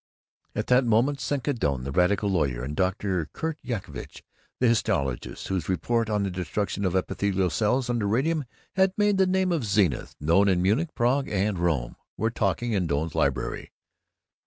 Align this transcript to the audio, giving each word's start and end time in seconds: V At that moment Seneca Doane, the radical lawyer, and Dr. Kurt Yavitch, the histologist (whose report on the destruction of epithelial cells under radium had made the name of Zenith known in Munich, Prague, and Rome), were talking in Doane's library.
V 0.55 0.59
At 0.61 0.65
that 0.65 0.83
moment 0.83 1.19
Seneca 1.21 1.53
Doane, 1.53 1.83
the 1.83 1.91
radical 1.91 2.27
lawyer, 2.27 2.63
and 2.63 2.75
Dr. 2.75 3.27
Kurt 3.33 3.59
Yavitch, 3.61 4.23
the 4.59 4.65
histologist 4.65 5.47
(whose 5.49 5.69
report 5.69 6.09
on 6.09 6.23
the 6.23 6.31
destruction 6.31 6.85
of 6.85 6.95
epithelial 6.95 7.51
cells 7.51 7.87
under 7.87 8.07
radium 8.07 8.45
had 8.75 8.93
made 8.97 9.19
the 9.19 9.27
name 9.27 9.51
of 9.51 9.63
Zenith 9.63 10.15
known 10.19 10.47
in 10.49 10.59
Munich, 10.59 10.89
Prague, 10.95 11.29
and 11.29 11.59
Rome), 11.59 11.97
were 12.17 12.31
talking 12.31 12.73
in 12.73 12.87
Doane's 12.87 13.13
library. 13.13 13.71